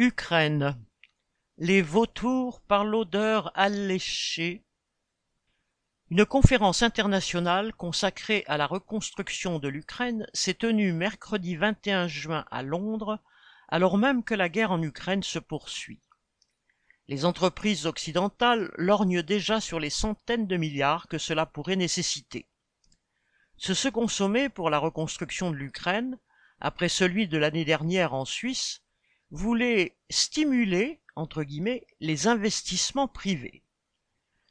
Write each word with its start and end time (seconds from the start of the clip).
Ukraine. 0.00 0.78
Les 1.56 1.82
vautours 1.82 2.60
par 2.60 2.84
l'odeur 2.84 3.50
alléchée. 3.58 4.64
Une 6.08 6.24
conférence 6.24 6.82
internationale 6.82 7.74
consacrée 7.74 8.44
à 8.46 8.56
la 8.58 8.68
reconstruction 8.68 9.58
de 9.58 9.66
l'Ukraine 9.66 10.28
s'est 10.32 10.54
tenue 10.54 10.92
mercredi 10.92 11.56
21 11.56 12.06
juin 12.06 12.44
à 12.52 12.62
Londres, 12.62 13.18
alors 13.66 13.98
même 13.98 14.22
que 14.22 14.36
la 14.36 14.48
guerre 14.48 14.70
en 14.70 14.80
Ukraine 14.80 15.24
se 15.24 15.40
poursuit. 15.40 16.00
Les 17.08 17.24
entreprises 17.24 17.84
occidentales 17.84 18.70
lorgnent 18.76 19.22
déjà 19.24 19.60
sur 19.60 19.80
les 19.80 19.90
centaines 19.90 20.46
de 20.46 20.56
milliards 20.56 21.08
que 21.08 21.18
cela 21.18 21.44
pourrait 21.44 21.74
nécessiter. 21.74 22.46
Ce 23.56 23.74
second 23.74 24.06
sommet 24.06 24.48
pour 24.48 24.70
la 24.70 24.78
reconstruction 24.78 25.50
de 25.50 25.56
l'Ukraine, 25.56 26.20
après 26.60 26.88
celui 26.88 27.26
de 27.26 27.36
l'année 27.36 27.64
dernière 27.64 28.14
en 28.14 28.24
Suisse, 28.24 28.84
voulait 29.30 29.96
stimuler, 30.10 31.00
entre 31.14 31.42
guillemets, 31.42 31.86
les 32.00 32.26
investissements 32.26 33.08
privés. 33.08 33.62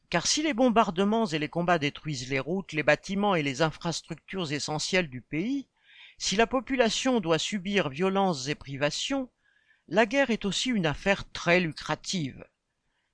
Car 0.09 0.27
si 0.27 0.41
les 0.41 0.53
bombardements 0.53 1.25
et 1.25 1.39
les 1.39 1.49
combats 1.49 1.79
détruisent 1.79 2.29
les 2.29 2.39
routes, 2.39 2.73
les 2.73 2.83
bâtiments 2.83 3.35
et 3.35 3.43
les 3.43 3.61
infrastructures 3.61 4.51
essentielles 4.51 5.09
du 5.09 5.21
pays, 5.21 5.67
si 6.17 6.35
la 6.35 6.47
population 6.47 7.19
doit 7.19 7.39
subir 7.39 7.89
violences 7.89 8.47
et 8.47 8.55
privations, 8.55 9.29
la 9.87 10.05
guerre 10.05 10.31
est 10.31 10.45
aussi 10.45 10.69
une 10.69 10.85
affaire 10.85 11.29
très 11.31 11.59
lucrative. 11.59 12.45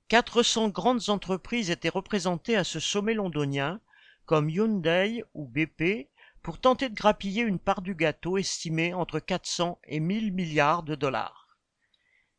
400 0.09 0.70
grandes 0.70 1.09
entreprises 1.09 1.72
étaient 1.72 1.90
représentées 1.90 2.56
à 2.56 2.64
ce 2.64 2.80
sommet 2.80 3.14
londonien, 3.14 3.82
comme 4.26 4.50
Hyundai 4.50 5.23
ou 5.34 5.48
BP, 5.48 6.09
pour 6.44 6.59
tenter 6.59 6.90
de 6.90 6.95
grappiller 6.95 7.42
une 7.42 7.59
part 7.59 7.82
du 7.82 7.95
gâteau 7.95 8.38
estimé 8.38 8.94
entre 8.94 9.20
400 9.20 9.80
et 9.86 10.00
1000 10.00 10.34
milliards 10.34 10.84
de 10.84 10.95
dollars. 10.95 11.43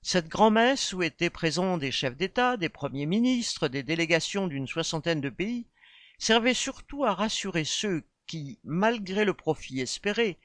Cette 0.06 0.28
grand-messe 0.28 0.92
où 0.92 1.02
étaient 1.02 1.30
présents 1.30 1.78
des 1.78 1.90
chefs 1.90 2.18
d'État, 2.18 2.58
des 2.58 2.68
premiers 2.68 3.06
ministres, 3.06 3.68
des 3.68 3.82
délégations 3.82 4.48
d'une 4.48 4.66
soixantaine 4.66 5.22
de 5.22 5.30
pays, 5.30 5.66
servait 6.18 6.52
surtout 6.52 7.06
à 7.06 7.14
rassurer 7.14 7.64
ceux 7.64 8.04
qui, 8.26 8.58
malgré 8.64 9.24
le 9.24 9.32
profit 9.32 9.80
espéré, 9.80 10.38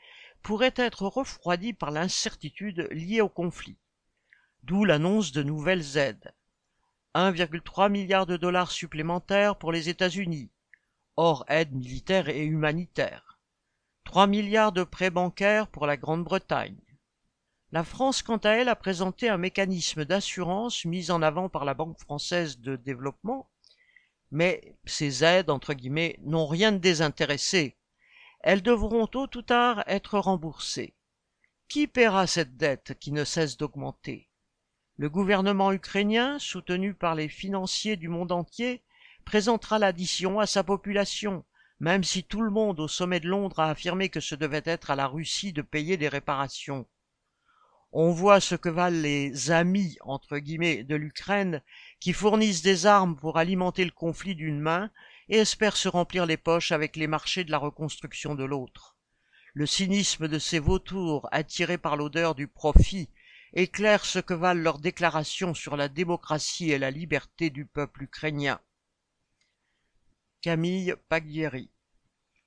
pourraient 0.44 0.74
être 0.78 1.08
refroidis 1.08 1.74
par 1.74 1.92
l'incertitude 1.92 2.88
liée 2.92 3.20
au 3.20 3.28
conflit. 3.28 3.76
D'où 4.64 4.86
l'annonce 4.86 5.34
de 5.34 5.44
nouvelles 5.44 5.98
aides. 5.98 6.34
1,3 7.14 7.92
milliard 7.92 8.26
de 8.26 8.38
dollars 8.38 8.72
supplémentaires 8.72 9.58
pour 9.58 9.74
les 9.74 9.90
États-Unis, 9.90 10.50
hors 11.18 11.44
aide 11.50 11.74
militaire 11.74 12.30
et 12.30 12.46
humanitaire. 12.46 13.38
3 14.06 14.26
milliards 14.26 14.72
de 14.72 14.86
prêts 14.86 15.10
bancaires 15.10 15.68
pour 15.68 15.86
la 15.86 15.98
Grande-Bretagne. 15.98 16.80
La 17.72 17.84
France, 17.84 18.24
quant 18.24 18.38
à 18.38 18.50
elle, 18.50 18.68
a 18.68 18.76
présenté 18.76 19.30
un 19.30 19.38
mécanisme 19.38 20.04
d'assurance 20.04 20.86
mis 20.86 21.12
en 21.12 21.22
avant 21.22 21.50
par 21.50 21.66
la 21.66 21.76
Banque 21.76 22.00
française 22.00 22.60
de 22.60 22.76
développement, 22.76 23.48
mais 24.32 24.76
ces 24.86 25.24
aides, 25.24 25.52
entre 25.52 25.76
guillemets, 25.76 26.18
n'ont 26.24 26.48
rien 26.48 26.72
de 26.72 26.80
désintéressé. 26.80 27.78
Elles 28.42 28.64
devront 28.64 29.06
tôt 29.06 29.30
ou 29.36 29.42
tard 29.44 29.84
être 29.86 30.18
remboursées. 30.18 30.96
Qui 31.68 31.86
paiera 31.86 32.26
cette 32.26 32.58
dette 32.58 32.98
qui 33.00 33.12
ne 33.12 33.24
cesse 33.24 33.56
d'augmenter? 33.56 34.30
Le 34.98 35.08
gouvernement 35.08 35.72
ukrainien, 35.72 36.40
soutenu 36.40 36.96
par 36.96 37.14
les 37.14 37.30
financiers 37.30 37.98
du 37.98 38.08
monde 38.08 38.32
entier, 38.32 38.82
présentera 39.26 39.78
l'addition 39.78 40.40
à 40.40 40.48
sa 40.48 40.64
population, 40.64 41.46
même 41.80 42.04
si 42.04 42.24
tout 42.24 42.42
le 42.42 42.50
monde 42.50 42.80
au 42.80 42.88
sommet 42.88 43.20
de 43.20 43.28
Londres 43.28 43.60
a 43.60 43.70
affirmé 43.70 44.10
que 44.10 44.20
ce 44.20 44.34
devait 44.34 44.64
être 44.66 44.90
à 44.90 44.96
la 44.96 45.06
Russie 45.06 45.54
de 45.54 45.62
payer 45.62 45.98
des 45.98 46.10
réparations. 46.10 46.88
On 47.92 48.12
voit 48.12 48.40
ce 48.40 48.54
que 48.54 48.70
valent 48.70 49.02
les 49.02 49.50
amis, 49.50 49.98
entre 50.02 50.38
guillemets, 50.38 50.84
de 50.84 50.96
l'Ukraine, 50.96 51.64
qui 52.00 52.14
fournissent 52.14 52.62
des 52.62 52.86
armes 52.86 53.16
pour 53.16 53.38
alimenter 53.38 53.84
le 53.84 53.92
conflit 53.92 54.36
d'une 54.36 54.60
main 54.60 54.92
et 55.28 55.38
espèrent 55.38 55.78
se 55.78 55.90
remplir 55.90 56.28
les 56.28 56.38
poches 56.38 56.72
avec 56.72 56.96
les 56.96 57.08
marchés 57.08 57.44
de 57.44 57.52
la 57.52 57.58
reconstruction 57.58 58.36
de 58.36 58.44
l'autre. 58.44 58.96
Le 59.54 59.66
cynisme 59.66 60.28
de 60.28 60.38
ces 60.38 60.60
vautours, 60.60 61.28
attirés 61.32 61.80
par 61.80 61.98
l'odeur 61.98 62.36
du 62.36 62.48
profit, 62.48 63.10
éclaire 63.54 64.06
ce 64.06 64.20
que 64.20 64.36
valent 64.36 64.62
leurs 64.62 64.80
déclarations 64.80 65.56
sur 65.56 65.76
la 65.76 65.90
démocratie 65.90 66.72
et 66.72 66.78
la 66.78 66.92
liberté 66.92 67.50
du 67.50 67.66
peuple 67.66 68.04
ukrainien. 68.04 68.60
Camille 70.42 70.94
Paglieri 71.10 71.72